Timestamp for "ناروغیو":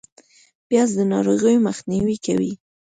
1.13-1.65